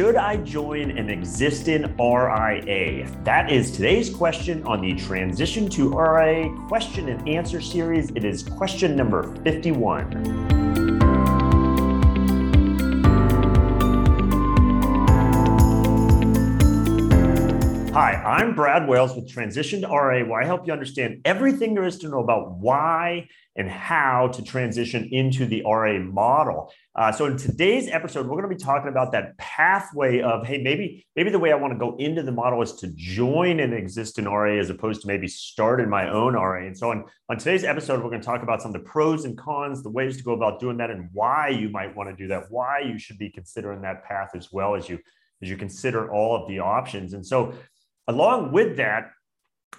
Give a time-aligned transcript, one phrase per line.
[0.00, 3.06] Should I join an existing RIA?
[3.22, 8.08] That is today's question on the Transition to RIA question and answer series.
[8.12, 10.49] It is question number 51.
[18.00, 21.84] Hi, I'm Brad Wales with Transition to RA, where I help you understand everything there
[21.84, 26.72] is to know about why and how to transition into the RA model.
[26.94, 30.62] Uh, so in today's episode, we're going to be talking about that pathway of, hey,
[30.62, 33.74] maybe maybe the way I want to go into the model is to join an
[33.74, 36.64] existing RA as opposed to maybe start in my own RA.
[36.64, 39.26] And so on, on today's episode, we're going to talk about some of the pros
[39.26, 42.16] and cons, the ways to go about doing that, and why you might want to
[42.16, 44.98] do that, why you should be considering that path as well as you
[45.42, 47.14] as you consider all of the options.
[47.14, 47.54] And so
[48.10, 49.12] Along with that,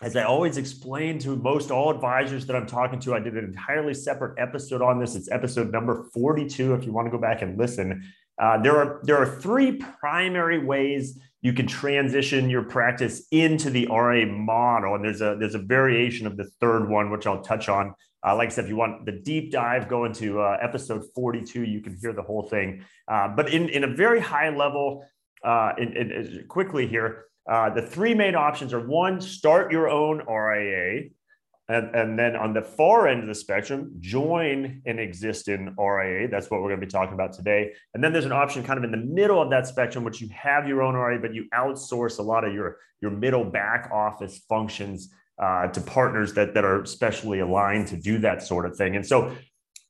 [0.02, 3.44] as I always explain to most all advisors that I'm talking to, I did an
[3.44, 5.16] entirely separate episode on this.
[5.16, 6.74] It's episode number 42.
[6.74, 8.10] If you want to go back and listen,
[8.42, 13.86] uh, there are there are three primary ways you can transition your practice into the
[13.88, 17.68] RA model, and there's a there's a variation of the third one, which I'll touch
[17.68, 17.94] on.
[18.26, 21.66] Uh, like I said, if you want the deep dive, go into uh, episode 42.
[21.66, 22.86] You can hear the whole thing.
[23.10, 25.06] Uh, but in in a very high level,
[25.44, 30.22] uh, in, in, quickly here, uh, the three main options are one, start your own
[30.28, 31.10] RIA.
[31.70, 36.28] And, and then on the far end of the spectrum, join an existing RIA.
[36.28, 37.72] That's what we're going to be talking about today.
[37.94, 40.28] And then there's an option kind of in the middle of that spectrum, which you
[40.30, 44.42] have your own RIA, but you outsource a lot of your, your middle back office
[44.50, 48.96] functions uh, to partners that, that are specially aligned to do that sort of thing.
[48.96, 49.36] And so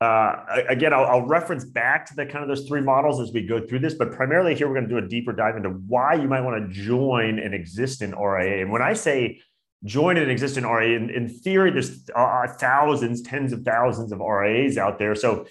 [0.02, 3.45] uh, again, I'll, I'll, reference back to the kind of those three models as we
[3.45, 6.16] go through this, but primarily here we're going to do a deeper dive into why
[6.16, 8.63] you might want to join an existing RIA.
[8.63, 9.39] And when I say
[9.83, 14.75] join an existing RIA, in, in theory, there's uh, thousands, tens of thousands of RIAs
[14.75, 15.13] out there.
[15.13, 15.45] So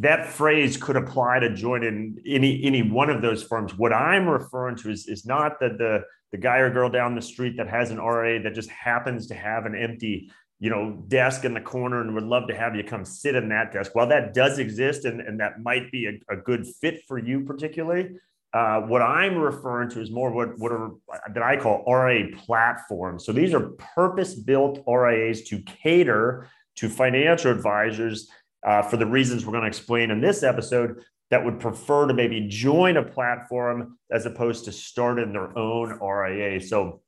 [0.00, 3.76] that phrase could apply to join in any any one of those firms.
[3.76, 7.22] What I'm referring to is, is not that the the guy or girl down the
[7.22, 11.44] street that has an RIA that just happens to have an empty you know, desk
[11.44, 13.94] in the corner and would love to have you come sit in that desk.
[13.94, 17.44] While that does exist and, and that might be a, a good fit for you
[17.44, 18.16] particularly,
[18.52, 20.92] uh, what I'm referring to is more what, what are
[21.32, 23.24] that I call RA platforms.
[23.24, 28.28] So these are purpose-built RIAs to cater to financial advisors
[28.66, 32.14] uh, for the reasons we're going to explain in this episode that would prefer to
[32.14, 36.60] maybe join a platform as opposed to start in their own RIA.
[36.60, 37.02] So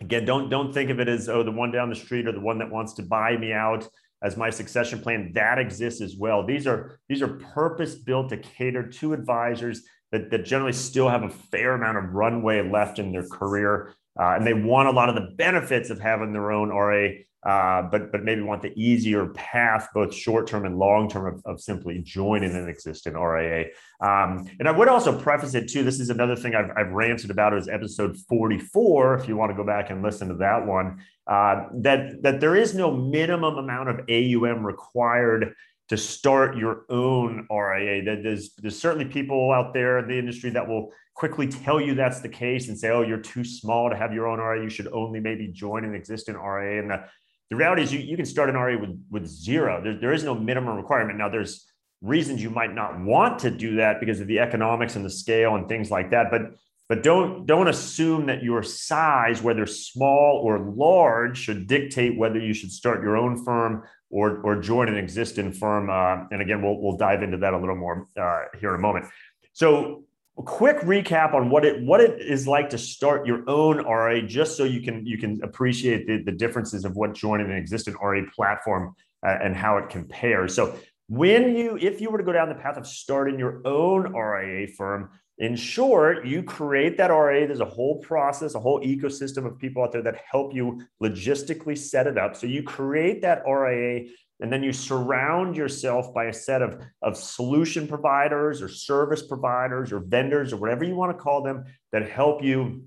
[0.00, 2.40] Again, don't don't think of it as oh the one down the street or the
[2.40, 3.86] one that wants to buy me out
[4.22, 5.32] as my succession plan.
[5.34, 6.44] That exists as well.
[6.44, 11.22] These are these are purpose built to cater to advisors that, that generally still have
[11.22, 15.08] a fair amount of runway left in their career, uh, and they want a lot
[15.08, 17.08] of the benefits of having their own RA
[17.44, 21.42] uh, but but maybe want the easier path, both short term and long term, of,
[21.44, 23.66] of simply joining an existing RIA.
[24.00, 25.82] Um, and I would also preface it too.
[25.82, 27.54] This is another thing I've, I've ranted about.
[27.54, 29.14] Is episode forty four.
[29.16, 32.54] If you want to go back and listen to that one, uh, that that there
[32.54, 35.54] is no minimum amount of AUM required
[35.88, 38.04] to start your own RIA.
[38.04, 41.94] That there's there's certainly people out there in the industry that will quickly tell you
[41.94, 44.62] that's the case and say, oh, you're too small to have your own RIA.
[44.62, 46.80] You should only maybe join an existing RIA.
[46.80, 47.04] And the,
[47.52, 49.82] the reality is you, you can start an RA with, with zero.
[49.84, 51.18] There, there is no minimum requirement.
[51.18, 51.66] Now, there's
[52.00, 55.54] reasons you might not want to do that because of the economics and the scale
[55.56, 56.30] and things like that.
[56.30, 56.54] But
[56.88, 62.54] but don't don't assume that your size, whether small or large, should dictate whether you
[62.54, 65.90] should start your own firm or or join an existing firm.
[65.90, 68.82] Uh, and again, we'll we'll dive into that a little more uh, here in a
[68.82, 69.04] moment.
[69.52, 70.04] So
[70.38, 74.20] a quick recap on what it what it is like to start your own RA,
[74.20, 77.94] just so you can you can appreciate the, the differences of what joining an existing
[77.94, 78.94] RA platform
[79.26, 80.54] uh, and how it compares.
[80.54, 80.78] So
[81.08, 84.68] when you if you were to go down the path of starting your own RIA
[84.68, 87.46] firm, in short, you create that RA.
[87.46, 91.76] There's a whole process, a whole ecosystem of people out there that help you logistically
[91.76, 92.36] set it up.
[92.36, 94.08] So you create that RIA
[94.42, 99.92] and then you surround yourself by a set of, of solution providers or service providers
[99.92, 102.82] or vendors or whatever you want to call them that help you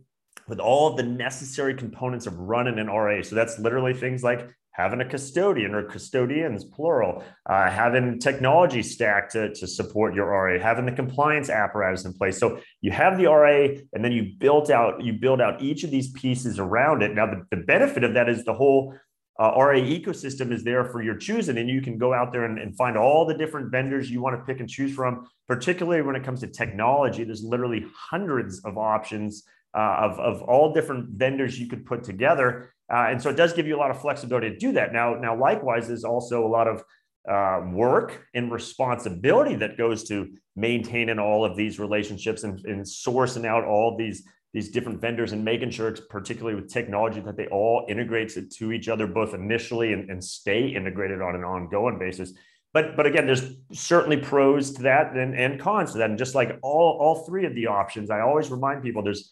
[0.50, 3.22] with all of the necessary components of running an RA.
[3.24, 9.30] So that's literally things like having a custodian or custodians, plural, uh, having technology stack
[9.30, 12.38] to, to support your RA, having the compliance apparatus in place.
[12.38, 15.92] So you have the RA and then you built out, you build out each of
[15.92, 17.16] these pieces around it.
[17.16, 18.94] Now, the, the benefit of that is the whole
[19.38, 22.58] uh, RA ecosystem is there for your choosing, and you can go out there and,
[22.58, 25.28] and, find all the different vendors you want to pick and choose from.
[25.48, 29.44] Particularly when it comes to technology, there's literally hundreds of options
[29.78, 33.52] uh, of, of all different vendors you could put together, uh, and so it does
[33.52, 34.94] give you a lot of flexibility to do that.
[34.94, 36.84] Now, now likewise, there's also a lot of
[37.30, 43.46] uh, work and responsibility that goes to maintaining all of these relationships and, and sourcing
[43.46, 44.24] out all these
[44.56, 48.72] these different vendors and making sure it's particularly with technology that they all integrate to
[48.72, 52.32] each other both initially and, and stay integrated on an ongoing basis.
[52.72, 53.44] But but again there's
[53.74, 56.10] certainly pros to that and, and cons to that.
[56.10, 59.30] And just like all all three of the options i always remind people there's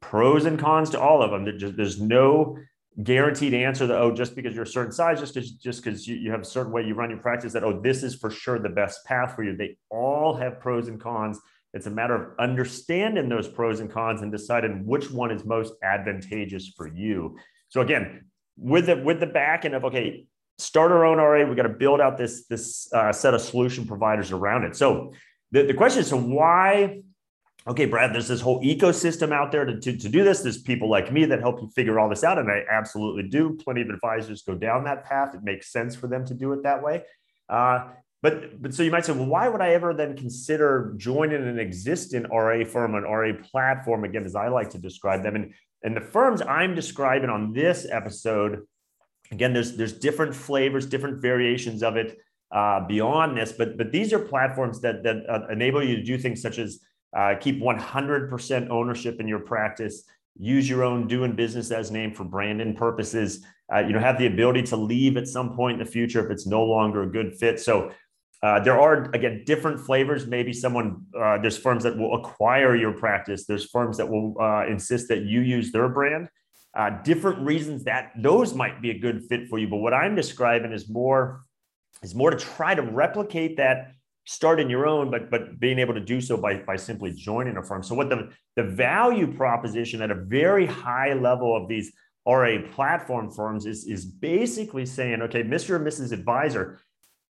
[0.00, 1.44] pros and cons to all of them.
[1.44, 2.56] There's, there's no
[3.02, 6.16] guaranteed answer that oh just because you're a certain size just because just because you,
[6.16, 8.58] you have a certain way you run your practice that oh this is for sure
[8.58, 9.54] the best path for you.
[9.54, 11.38] They all have pros and cons
[11.74, 15.74] it's a matter of understanding those pros and cons and deciding which one is most
[15.82, 17.38] advantageous for you.
[17.68, 18.26] So again,
[18.56, 20.26] with the with the back end of okay,
[20.58, 21.48] start our own RA.
[21.48, 24.76] We got to build out this this uh, set of solution providers around it.
[24.76, 25.12] So
[25.50, 27.00] the, the question is, so why?
[27.66, 30.40] Okay, Brad, there's this whole ecosystem out there to, to, to do this.
[30.40, 32.36] There's people like me that help you figure all this out.
[32.36, 33.56] And I absolutely do.
[33.62, 35.36] Plenty of advisors go down that path.
[35.36, 37.04] It makes sense for them to do it that way.
[37.48, 37.90] Uh,
[38.22, 41.58] but, but so you might say, well, why would I ever then consider joining an
[41.58, 45.34] existing RA firm, an RA platform, again, as I like to describe them?
[45.34, 45.52] And,
[45.82, 48.62] and the firms I'm describing on this episode,
[49.32, 52.16] again, there's, there's different flavors, different variations of it
[52.52, 56.16] uh, beyond this, but, but these are platforms that, that uh, enable you to do
[56.16, 56.78] things such as
[57.16, 60.04] uh, keep 100% ownership in your practice,
[60.38, 64.26] use your own doing business as name for branding purposes, uh, you know, have the
[64.26, 67.34] ability to leave at some point in the future if it's no longer a good
[67.34, 67.58] fit.
[67.58, 67.90] So
[68.42, 70.26] uh, there are again different flavors.
[70.26, 73.46] Maybe someone uh, there's firms that will acquire your practice.
[73.46, 76.28] There's firms that will uh, insist that you use their brand.
[76.74, 79.68] Uh, different reasons that those might be a good fit for you.
[79.68, 81.44] But what I'm describing is more
[82.02, 83.92] is more to try to replicate that
[84.24, 87.62] starting your own, but but being able to do so by by simply joining a
[87.62, 87.84] firm.
[87.84, 91.92] So what the the value proposition at a very high level of these
[92.26, 95.76] RA platform firms is is basically saying, okay, Mr.
[95.76, 96.10] and Mrs.
[96.10, 96.80] Advisor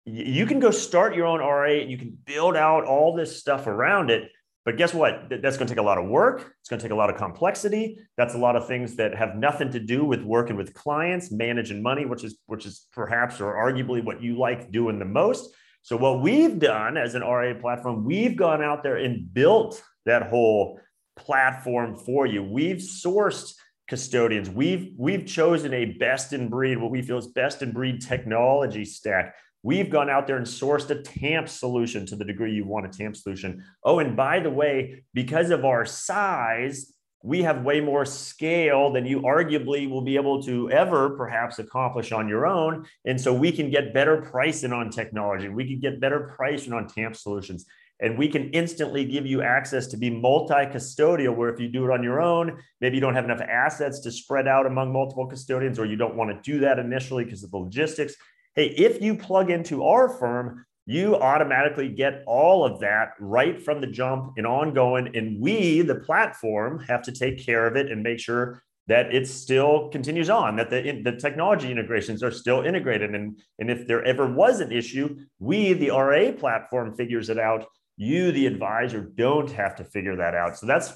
[0.05, 3.67] you can go start your own RA and you can build out all this stuff
[3.67, 4.31] around it.
[4.63, 5.29] But guess what?
[5.29, 6.55] That's going to take a lot of work.
[6.59, 7.99] It's going to take a lot of complexity.
[8.17, 11.83] That's a lot of things that have nothing to do with working with clients, managing
[11.83, 15.53] money, which is which is perhaps or arguably what you like doing the most.
[15.83, 20.29] So what we've done as an RA platform, we've gone out there and built that
[20.29, 20.79] whole
[21.15, 22.43] platform for you.
[22.43, 23.53] We've sourced
[23.87, 24.49] custodians.
[24.49, 28.85] We've we've chosen a best in breed, what we feel is best in breed technology
[28.85, 29.35] stack.
[29.65, 32.89] We've gone out there and sourced a TAMP solution to the degree you want a
[32.89, 33.63] TAMP solution.
[33.83, 39.07] Oh, and by the way, because of our size, we have way more scale than
[39.07, 42.85] you arguably will be able to ever perhaps accomplish on your own.
[43.05, 45.49] And so we can get better pricing on technology.
[45.49, 47.65] We can get better pricing on TAMP solutions.
[47.99, 51.85] And we can instantly give you access to be multi custodial, where if you do
[51.85, 55.25] it on your own, maybe you don't have enough assets to spread out among multiple
[55.25, 58.15] custodians, or you don't want to do that initially because of the logistics
[58.55, 63.81] hey, if you plug into our firm, you automatically get all of that right from
[63.81, 65.15] the jump and ongoing.
[65.15, 69.27] And we, the platform, have to take care of it and make sure that it
[69.27, 73.15] still continues on, that the, the technology integrations are still integrated.
[73.15, 77.65] And, and if there ever was an issue, we, the RA platform, figures it out.
[77.97, 80.57] You, the advisor, don't have to figure that out.
[80.57, 80.93] So that's,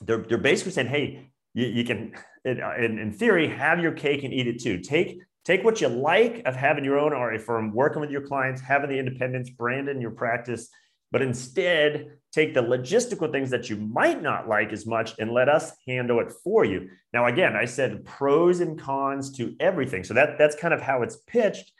[0.00, 2.14] they're, they're basically saying, hey, you, you can,
[2.44, 4.78] in, in theory, have your cake and eat it too.
[4.78, 8.60] Take take what you like of having your own RA firm, working with your clients,
[8.60, 10.68] having the independence, branding your practice,
[11.10, 15.48] but instead take the logistical things that you might not like as much and let
[15.48, 16.88] us handle it for you.
[17.12, 20.04] Now, again, I said pros and cons to everything.
[20.04, 21.72] So that, that's kind of how it's pitched.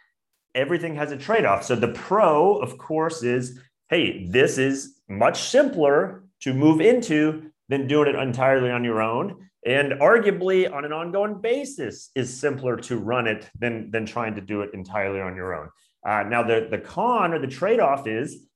[0.55, 1.65] Everything has a trade off.
[1.65, 3.59] So the pro, of course, is
[3.89, 9.49] hey, this is much simpler to move into than doing it entirely on your own
[9.65, 14.41] and arguably on an ongoing basis is simpler to run it than, than trying to
[14.41, 15.69] do it entirely on your own.
[16.05, 18.49] Uh, now, the, the con or the trade off is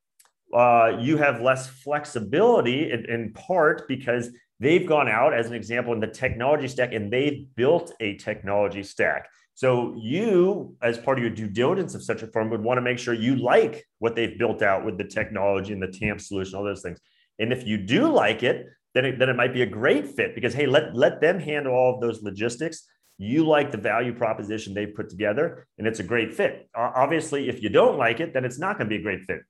[0.53, 5.93] uh, you have less flexibility in, in, part because they've gone out, as an example,
[5.93, 9.29] in the technology stack and they've built a technology stack.
[9.55, 12.83] So, you, as part of your due diligence of such a firm, would want to
[12.83, 16.57] make sure you like what they've built out with the technology and the TAMP solution,
[16.57, 16.99] all those things.
[17.39, 20.35] And if you do like it, then it, then it might be a great fit
[20.35, 22.89] because hey, let let them handle all of those logistics.
[23.19, 26.69] You like the value proposition they've put together, and it's a great fit.
[26.75, 29.41] Obviously, if you don't like it, then it's not going to be a great fit.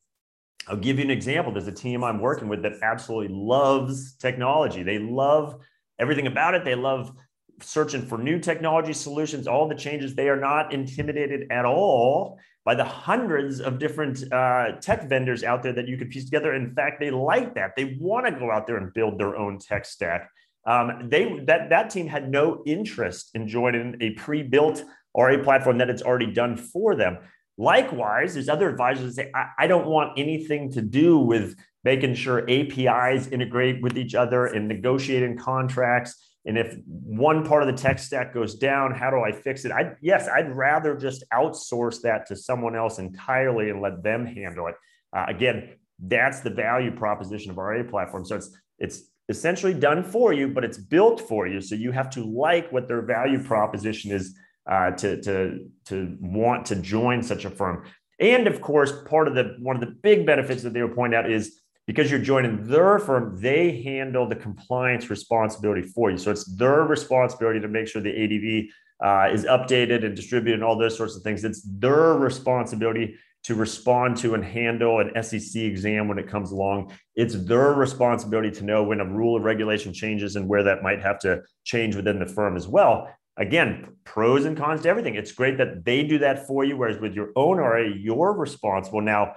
[0.67, 1.53] I'll give you an example.
[1.53, 4.83] There's a team I'm working with that absolutely loves technology.
[4.83, 5.61] They love
[6.00, 6.65] everything about it.
[6.65, 7.12] They love
[7.61, 10.17] searching for new technology solutions, all the changes.
[10.17, 15.62] They are not intimidated at all by the hundreds of different uh, tech vendors out
[15.62, 16.52] there that you could piece together.
[16.52, 17.76] In fact, they like that.
[17.76, 20.28] They want to go out there and build their own tech stack.
[20.66, 24.82] Um, they that that team had no interest in joining a pre-built
[25.16, 27.18] RA platform that it's already done for them.
[27.56, 31.54] Likewise, there's other advisors that say, I, I don't want anything to do with
[31.85, 36.16] making sure APIs integrate with each other and negotiating contracts.
[36.47, 39.73] And if one part of the tech stack goes down, how do I fix it?
[39.73, 44.69] I yes, I'd rather just outsource that to someone else entirely and let them handle
[44.69, 44.76] it.
[45.15, 48.25] Uh, again, that's the value proposition of our A platform.
[48.25, 51.61] So it's it's essentially done for you, but it's built for you.
[51.61, 54.37] So you have to like what their value proposition is
[54.71, 57.85] uh, to, to, to want to join such a firm.
[58.19, 61.15] And of course, part of the one of the big benefits that they would point
[61.15, 66.19] out is because you're joining their firm, they handle the compliance responsibility for you.
[66.19, 68.71] So it's their responsibility to make sure the ADV
[69.05, 71.45] uh, is updated and distributed and all those sorts of things.
[71.45, 76.93] It's their responsibility to respond to and handle an SEC exam when it comes along.
[77.14, 81.00] It's their responsibility to know when a rule or regulation changes and where that might
[81.00, 83.09] have to change within the firm as well.
[83.37, 85.14] Again, pros and cons to everything.
[85.14, 89.00] It's great that they do that for you, whereas with your own RA, you're responsible.
[89.00, 89.35] Now,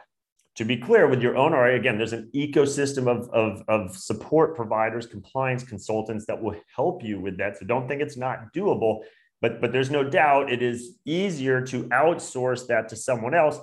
[0.60, 4.58] to be clear, with your own RA, again, there's an ecosystem of, of, of support
[4.58, 7.58] providers, compliance consultants that will help you with that.
[7.58, 9.04] So don't think it's not doable,
[9.42, 13.58] but, but there's no doubt it is easier to outsource that to someone else.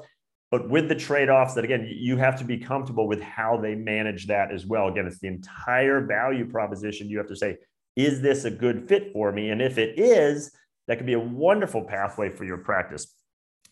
[0.50, 4.28] But with the trade-offs that again you have to be comfortable with how they manage
[4.28, 4.88] that as well.
[4.88, 7.10] Again it's the entire value proposition.
[7.10, 7.58] You have to say
[7.94, 9.50] is this a good fit for me?
[9.50, 10.50] And if it is
[10.86, 13.12] that could be a wonderful pathway for your practice.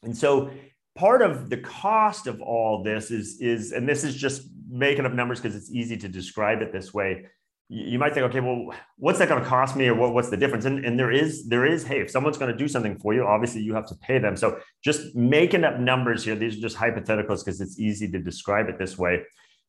[0.02, 0.50] And so
[0.94, 5.12] part of the cost of all this is is and this is just making up
[5.12, 7.24] numbers because it's easy to describe it this way
[7.68, 10.36] you might think, okay, well, what's that going to cost me, or what, what's the
[10.36, 10.66] difference?
[10.66, 13.24] And, and there is, there is, hey, if someone's going to do something for you,
[13.26, 14.36] obviously you have to pay them.
[14.36, 18.68] So just making up numbers here, these are just hypotheticals because it's easy to describe
[18.68, 19.22] it this way.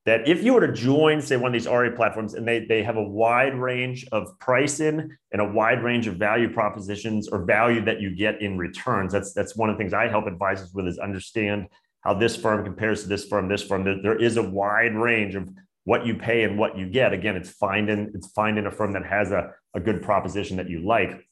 [0.06, 2.84] That if you were to join, say, one of these RA platforms, and they they
[2.84, 7.84] have a wide range of pricing and a wide range of value propositions or value
[7.86, 9.12] that you get in returns.
[9.12, 11.68] That's that's one of the things I help advisors with is understand
[12.02, 13.84] how this firm compares to this firm, this firm.
[13.84, 15.50] There, there is a wide range of
[15.86, 17.14] what you pay and what you get.
[17.14, 20.86] Again, it's finding it's finding a firm that has a, a good proposition that you
[20.86, 21.26] like.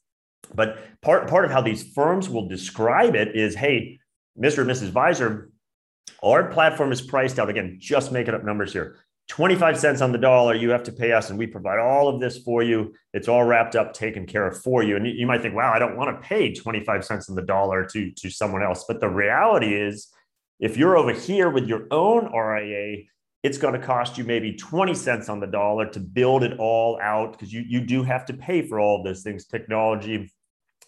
[0.56, 4.00] But part part of how these firms will describe it is, hey,
[4.38, 4.60] Mr.
[4.60, 4.90] and Mrs.
[4.90, 5.52] Visor,
[6.24, 7.50] our platform is priced out.
[7.50, 8.98] Again, just making up numbers here.
[9.30, 12.20] 25 cents on the dollar, you have to pay us, and we provide all of
[12.20, 12.94] this for you.
[13.14, 14.98] It's all wrapped up, taken care of for you.
[14.98, 17.86] And you, might think, wow, I don't want to pay 25 cents on the dollar
[17.86, 18.84] to, to someone else.
[18.88, 20.10] But the reality is,
[20.60, 23.04] if you're over here with your own RIA,
[23.44, 27.00] it's going to cost you maybe 20 cents on the dollar to build it all
[27.02, 30.32] out because you, you do have to pay for all of those things technology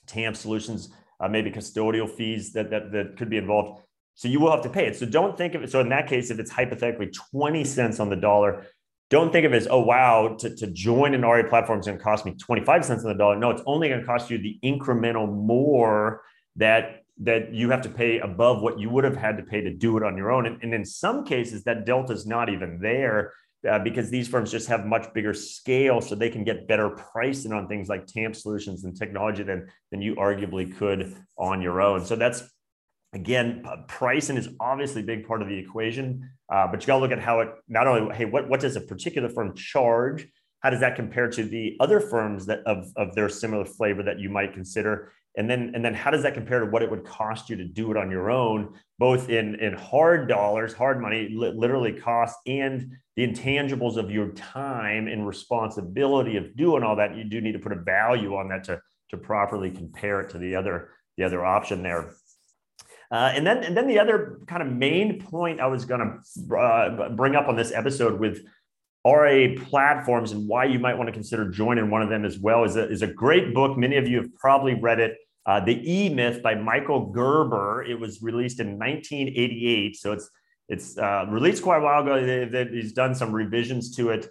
[0.07, 3.81] TAMP solutions uh, maybe custodial fees that, that that could be involved
[4.15, 6.07] so you will have to pay it so don't think of it so in that
[6.07, 8.65] case if it's hypothetically 20 cents on the dollar
[9.09, 11.97] don't think of it as oh wow to, to join an RA platform is going
[11.97, 14.37] to cost me 25 cents on the dollar no it's only going to cost you
[14.37, 16.21] the incremental more
[16.55, 19.73] that that you have to pay above what you would have had to pay to
[19.73, 20.45] do it on your own.
[20.45, 23.33] And, and in some cases, that delta is not even there
[23.69, 27.53] uh, because these firms just have much bigger scale, so they can get better pricing
[27.53, 32.05] on things like TAMP solutions and technology than than you arguably could on your own.
[32.05, 32.43] So that's
[33.15, 37.01] again, pricing is obviously a big part of the equation, uh, but you got to
[37.01, 40.27] look at how it not only hey what what does a particular firm charge?
[40.59, 44.19] How does that compare to the other firms that of, of their similar flavor that
[44.19, 45.13] you might consider?
[45.37, 47.65] And then and then how does that compare to what it would cost you to
[47.65, 52.37] do it on your own both in in hard dollars hard money li- literally cost
[52.47, 57.15] and the intangibles of your time and responsibility of doing all that?
[57.15, 58.81] You do need to put a value on that to
[59.11, 62.13] to properly compare it to the other the other option there
[63.11, 66.55] uh, and then and then the other kind of main point i was going to
[66.55, 68.41] uh, bring up on this episode with
[69.05, 72.63] RA platforms and why you might want to consider joining one of them as well
[72.63, 73.77] is a, is a great book.
[73.77, 75.17] Many of you have probably read it.
[75.45, 77.83] Uh, the E Myth by Michael Gerber.
[77.83, 80.29] It was released in 1988, so it's
[80.69, 82.67] it's uh, released quite a while ago.
[82.71, 84.27] He's done some revisions to it,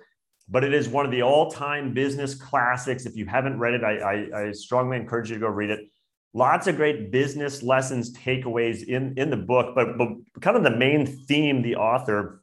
[0.48, 3.06] but it is one of the all-time business classics.
[3.06, 5.88] If you haven't read it, I, I, I strongly encourage you to go read it.
[6.34, 10.08] Lots of great business lessons, takeaways in in the book, but but
[10.40, 12.42] kind of the main theme the author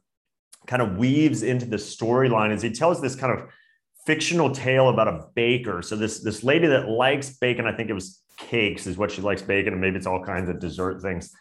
[0.66, 3.48] kind of weaves into the storyline is he tells this kind of
[4.06, 5.82] fictional tale about a baker.
[5.82, 9.20] So this this lady that likes bacon, I think it was cakes is what she
[9.22, 11.32] likes bacon, and maybe it's all kinds of dessert things.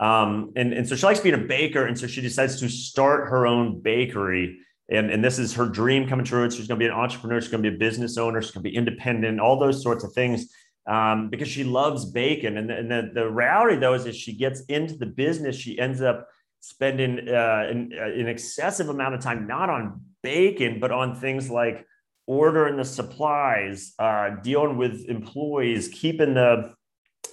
[0.00, 1.86] Um, and, and so she likes being a baker.
[1.86, 4.58] And so she decides to start her own bakery.
[4.90, 6.48] And, and this is her dream coming true.
[6.50, 7.40] She's going to be an entrepreneur.
[7.40, 8.40] She's going to be a business owner.
[8.40, 10.48] She's going to be independent, all those sorts of things
[10.88, 12.56] um, because she loves bacon.
[12.56, 15.78] And, the, and the, the reality, though, is as she gets into the business, she
[15.78, 16.28] ends up
[16.60, 21.50] spending uh, an, uh, an excessive amount of time not on bacon, but on things
[21.50, 21.86] like
[22.26, 26.74] ordering the supplies, uh, dealing with employees, keeping the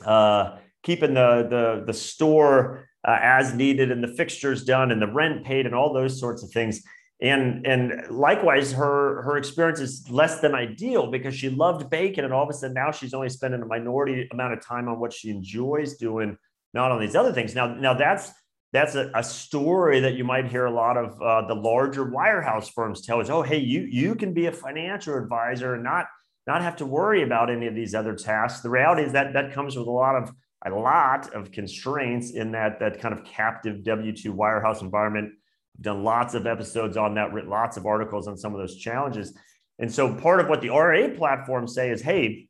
[0.05, 5.11] uh, keeping the the the store uh, as needed and the fixtures done and the
[5.11, 6.83] rent paid and all those sorts of things
[7.21, 12.33] and and likewise her her experience is less than ideal because she loved bacon and
[12.33, 15.13] all of a sudden now she's only spending a minority amount of time on what
[15.13, 16.37] she enjoys doing
[16.73, 17.55] not on these other things.
[17.55, 18.31] Now now that's
[18.73, 22.69] that's a, a story that you might hear a lot of uh, the larger wirehouse
[22.69, 26.07] firms tell us oh hey you you can be a financial advisor and not
[26.47, 28.61] not have to worry about any of these other tasks.
[28.61, 30.31] The reality is that that comes with a lot of
[30.65, 35.33] a lot of constraints in that that kind of captive w2 wirehouse environment
[35.81, 39.37] done lots of episodes on that, written lots of articles on some of those challenges.
[39.79, 42.47] And so part of what the RA platforms say is, hey,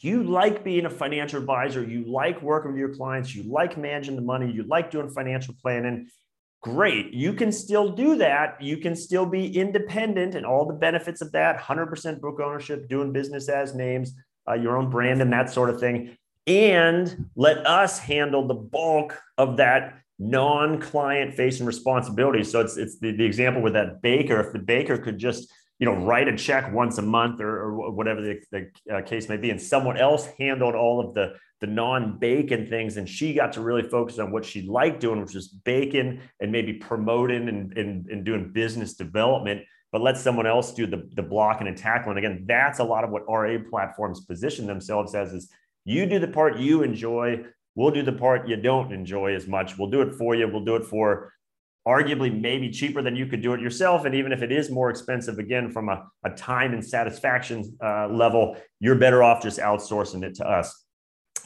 [0.00, 4.16] you like being a financial advisor, you like working with your clients, you like managing
[4.16, 6.08] the money, you like doing financial planning,
[6.60, 7.12] great.
[7.12, 8.60] You can still do that.
[8.60, 13.12] You can still be independent and all the benefits of that 100% book ownership, doing
[13.12, 14.14] business as names,
[14.48, 16.16] uh, your own brand, and that sort of thing.
[16.46, 22.50] And let us handle the bulk of that non-client facing responsibilities.
[22.50, 24.40] So it's it's the, the example with that baker.
[24.40, 27.90] If the baker could just you know write a check once a month or, or
[27.92, 31.66] whatever the, the uh, case may be, and someone else handled all of the the
[31.66, 35.48] non-bacon things, and she got to really focus on what she liked doing, which was
[35.48, 39.62] bacon and maybe promoting and, and, and doing business development.
[39.90, 42.18] But let someone else do the, the blocking and tackling.
[42.18, 45.50] Again, that's a lot of what RA platforms position themselves as is
[45.84, 47.44] you do the part you enjoy
[47.78, 49.78] We'll do the part you don't enjoy as much.
[49.78, 50.48] We'll do it for you.
[50.48, 51.32] We'll do it for
[51.86, 54.04] arguably maybe cheaper than you could do it yourself.
[54.04, 58.08] And even if it is more expensive, again, from a, a time and satisfaction uh,
[58.08, 60.86] level, you're better off just outsourcing it to us.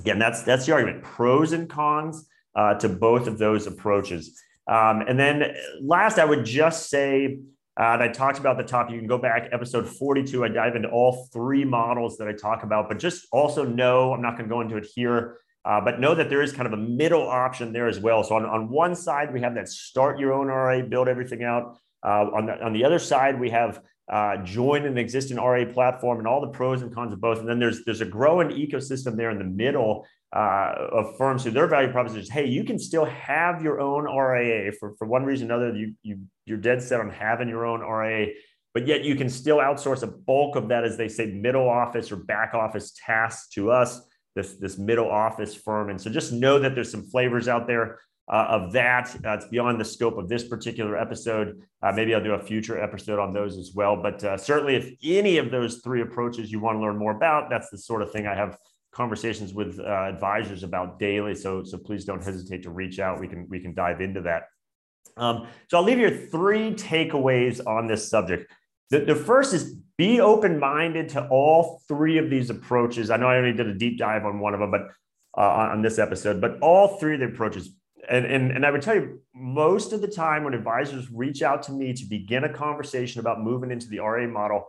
[0.01, 1.03] Again, that's that's the argument.
[1.03, 4.41] Pros and cons uh, to both of those approaches.
[4.67, 7.41] Um, and then last, I would just say,
[7.79, 8.91] uh, I talked about the top.
[8.91, 10.47] You can go back episode 42.
[10.47, 14.23] I dive into all three models that I talk about, but just also know I'm
[14.23, 15.37] not going to go into it here.
[15.65, 18.25] Uh, but know that there is kind of a middle option there as well.
[18.25, 21.77] So on, on one side, we have that start your own RA, build everything out.
[22.05, 26.19] Uh, on, the, on the other side, we have uh, join an existing RA platform
[26.19, 27.39] and all the pros and cons of both.
[27.39, 31.51] And then there's there's a growing ecosystem there in the middle uh, of firms who
[31.51, 35.25] their value proposition is, hey, you can still have your own RAA for, for one
[35.25, 35.77] reason or another.
[35.77, 38.33] You, you, you're dead set on having your own RAA,
[38.75, 42.11] but yet you can still outsource a bulk of that, as they say, middle office
[42.11, 44.01] or back office tasks to us
[44.35, 45.91] this this middle office firm.
[45.91, 49.15] And so just know that there's some flavors out there uh, of that.
[49.25, 51.63] Uh, it's beyond the scope of this particular episode.
[51.83, 54.01] Uh, maybe I'll do a future episode on those as well.
[54.01, 57.51] But uh, certainly, if any of those three approaches you want to learn more about,
[57.51, 58.59] that's the sort of thing I have
[58.93, 61.35] conversations with uh, advisors about daily.
[61.35, 63.21] So so please don't hesitate to reach out.
[63.21, 64.45] We can we can dive into that.
[65.17, 68.51] Um, so I'll leave you three takeaways on this subject.
[68.91, 73.11] The, the first is be open minded to all three of these approaches.
[73.11, 74.89] I know I only did a deep dive on one of them, but
[75.37, 77.71] uh, on this episode, but all three of the approaches.
[78.09, 81.63] And, and, and I would tell you, most of the time when advisors reach out
[81.65, 84.67] to me to begin a conversation about moving into the RA model,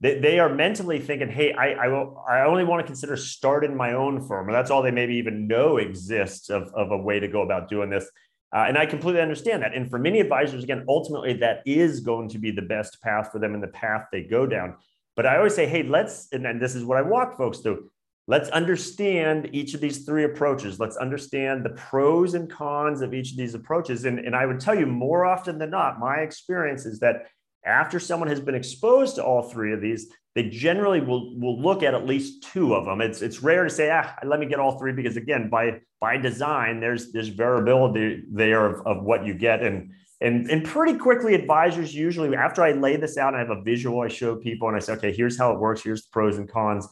[0.00, 3.76] they, they are mentally thinking, hey, I, I, will, I only want to consider starting
[3.76, 4.48] my own firm.
[4.48, 7.68] Or that's all they maybe even know exists of, of a way to go about
[7.68, 8.08] doing this.
[8.54, 9.74] Uh, and I completely understand that.
[9.74, 13.40] And for many advisors, again, ultimately that is going to be the best path for
[13.40, 14.76] them and the path they go down.
[15.16, 17.90] But I always say, hey, let's, and, and this is what I walk folks through.
[18.26, 20.78] Let's understand each of these three approaches.
[20.78, 24.04] Let's understand the pros and cons of each of these approaches.
[24.04, 27.26] And, and I would tell you more often than not, my experience is that
[27.64, 31.82] after someone has been exposed to all three of these, they generally will, will look
[31.82, 33.00] at at least two of them.
[33.00, 36.16] It's, it's rare to say, ah, let me get all three, because again, by, by
[36.16, 39.62] design, there's, there's variability there of, of what you get.
[39.62, 43.62] And, and, and pretty quickly, advisors usually, after I lay this out, I have a
[43.62, 45.82] visual I show people and I say, okay, here's how it works.
[45.82, 46.88] Here's the pros and cons.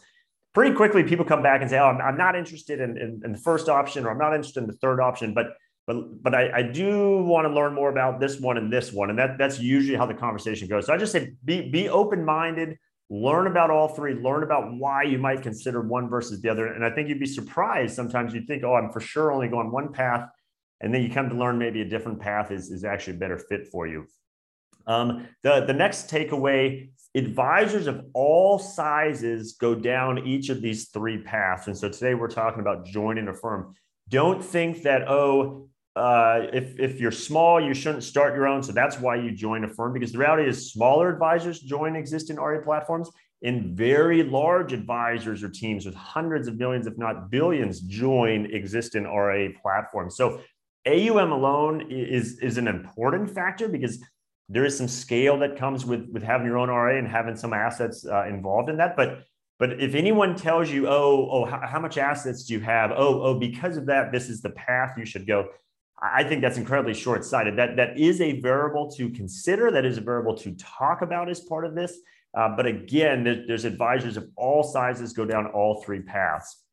[0.54, 3.32] Pretty quickly, people come back and say, oh, I'm, I'm not interested in, in, in
[3.32, 5.34] the first option or I'm not interested in the third option.
[5.34, 5.46] But
[5.86, 9.10] but but I, I do want to learn more about this one and this one,
[9.10, 10.86] and that that's usually how the conversation goes.
[10.86, 12.78] So I just say be be open minded,
[13.10, 16.84] learn about all three, learn about why you might consider one versus the other, and
[16.84, 17.94] I think you'd be surprised.
[17.94, 20.28] Sometimes you think, oh, I'm for sure only going one path,
[20.80, 23.38] and then you come to learn maybe a different path is is actually a better
[23.38, 24.06] fit for you.
[24.86, 31.18] Um, the the next takeaway advisors of all sizes go down each of these three
[31.18, 31.66] paths.
[31.66, 33.74] And so today we're talking about joining a firm.
[34.08, 38.62] Don't think that, oh, uh, if if you're small, you shouldn't start your own.
[38.62, 42.36] So that's why you join a firm because the reality is smaller advisors join existing
[42.36, 43.10] RA platforms,
[43.42, 49.04] and very large advisors or teams with hundreds of millions, if not billions, join existing
[49.04, 50.16] RA platforms.
[50.16, 50.40] So
[50.86, 54.02] AUM alone is is an important factor because
[54.48, 57.52] there is some scale that comes with with having your own RA and having some
[57.52, 59.24] assets uh, involved in that, but
[59.58, 62.90] but if anyone tells you, oh, oh, how, how, much assets do you have?
[62.90, 65.50] Oh, oh, because of that, this is the path you should go.
[66.02, 67.56] I think that's incredibly short sighted.
[67.56, 71.40] That, that is a variable to consider, that is a variable to talk about as
[71.40, 71.96] part of this.
[72.36, 76.64] Uh, but again, there, there's advisors of all sizes go down all three paths.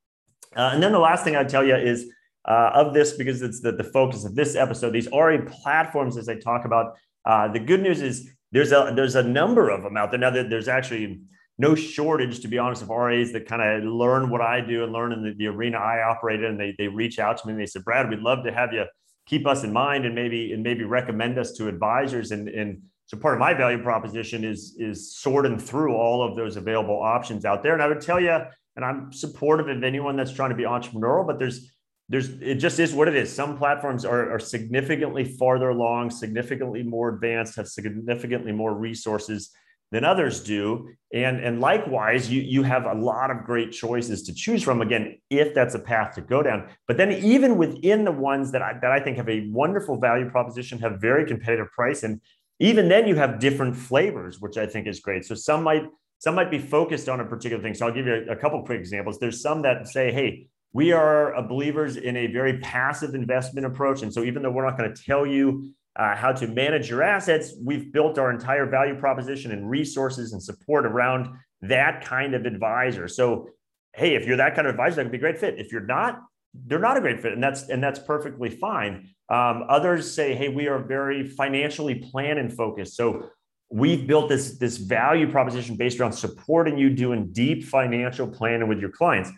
[0.56, 2.12] Uh, and then the last thing I'd tell you is
[2.46, 6.28] uh, of this, because it's the, the focus of this episode, these RA platforms, as
[6.28, 9.96] I talk about, uh, the good news is there's a there's a number of them
[9.96, 10.32] out there now.
[10.32, 11.22] That there's actually
[11.60, 14.92] no shortage, to be honest, of RAs that kind of learn what I do and
[14.92, 16.58] learn in the, the arena I operate in.
[16.58, 18.86] They they reach out to me and they said, Brad, we'd love to have you
[19.30, 22.32] keep us in mind and maybe and maybe recommend us to advisors.
[22.32, 26.58] And and so part of my value proposition is is sorting through all of those
[26.58, 27.74] available options out there.
[27.74, 28.38] And i would tell you
[28.76, 31.72] and i'm supportive of anyone that's trying to be entrepreneurial but there's
[32.10, 33.34] there's it just is what it is.
[33.34, 39.52] Some platforms are, are significantly farther along significantly more advanced have significantly more resources
[39.92, 40.90] than others do.
[41.14, 45.20] And, and likewise, you, you have a lot of great choices to choose from, again,
[45.30, 46.70] if that's a path to go down.
[46.88, 50.30] But then even within the ones that I, that I think have a wonderful value
[50.30, 52.22] proposition, have very competitive price, and
[52.60, 55.26] even then you have different flavors, which I think is great.
[55.26, 55.84] So some might
[56.20, 57.74] some might be focused on a particular thing.
[57.74, 59.20] So I'll give you a, a couple quick examples.
[59.20, 64.02] There's some that say, hey, we are believers in a very passive investment approach.
[64.04, 67.04] And so even though we're not going to tell you uh, how to manage your
[67.04, 71.28] assets, we've built our entire value proposition and resources and support around
[71.62, 73.08] that kind of advisor.
[73.08, 73.50] So,
[73.94, 75.60] hey, if you're that kind of advisor, that could be a great fit.
[75.60, 76.22] If you're not,
[76.54, 79.10] they're not a great fit, and that's and that's perfectly fine.
[79.30, 82.96] Um, others say, hey, we are very financially plan and focused.
[82.96, 83.30] So
[83.70, 88.80] we've built this this value proposition based around supporting you doing deep financial planning with
[88.80, 89.30] your clients.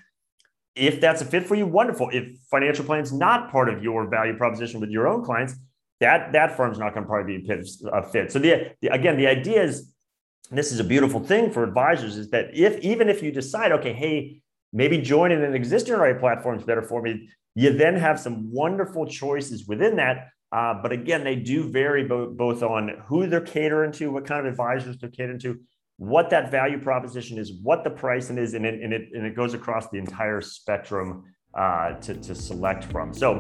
[0.76, 2.10] If that's a fit for you, wonderful.
[2.14, 5.56] If financial plan is not part of your value proposition with your own clients,
[6.02, 7.50] that that firm's not going to probably be
[7.94, 8.32] a fit.
[8.32, 9.94] So the, the again, the idea is
[10.50, 13.94] this is a beautiful thing for advisors is that if even if you decide, okay,
[13.94, 14.42] hey,
[14.74, 19.06] maybe joining an existing RA platform is better for me, you then have some wonderful
[19.06, 20.30] choices within that.
[20.52, 24.46] Uh, but again, they do vary bo- both on who they're catering to, what kind
[24.46, 25.58] of advisors they're catering to,
[25.98, 29.36] what that value proposition is, what the pricing is, and it, and it, and it
[29.36, 33.14] goes across the entire spectrum uh, to, to select from.
[33.14, 33.40] So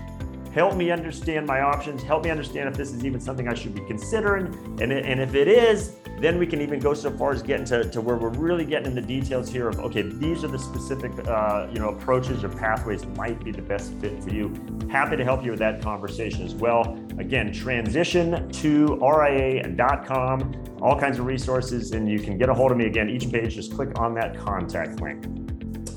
[0.56, 3.76] help me understand my options, help me understand if this is even something I should
[3.76, 4.46] be considering.
[4.82, 7.90] And, and if it is, then we can even go so far as getting to,
[7.92, 11.12] to where we're really getting in the details here of, okay, these are the specific,
[11.28, 14.54] uh, you know, approaches or pathways might be the best fit for you.
[14.90, 16.98] Happy to help you with that conversation as well.
[17.20, 22.78] Again, transition to RIA.com, all kinds of resources, and you can get a hold of
[22.78, 23.10] me again.
[23.10, 25.26] Each page, just click on that contact link.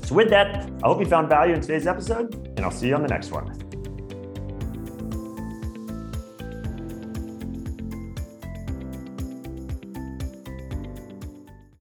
[0.03, 2.95] So with that, I hope you found value in today's episode, and I'll see you
[2.95, 3.68] on the next one.